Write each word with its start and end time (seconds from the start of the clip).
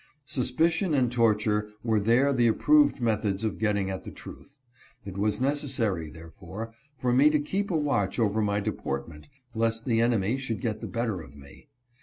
Suspicion 0.25 0.95
and 0.95 1.11
torture 1.11 1.69
were 1.83 1.99
there 1.99 2.33
the 2.33 2.47
approved 2.47 2.99
methods 2.99 3.43
of 3.43 3.59
getting 3.59 3.91
at 3.91 4.03
the 4.03 4.09
truth. 4.09 4.57
It 5.05 5.15
was 5.15 5.39
necessary, 5.39 6.09
therefore, 6.09 6.73
for 6.97 7.13
me 7.13 7.29
to 7.29 7.39
keep 7.39 7.69
a 7.69 7.77
watch 7.77 8.17
over 8.17 8.41
my 8.41 8.61
deportment, 8.61 9.27
lest 9.53 9.85
the 9.85 10.01
enemy 10.01 10.37
should 10.37 10.59
get 10.59 10.81
the 10.81 10.87
better 10.87 11.21
of 11.21 11.35
me. 11.35 11.67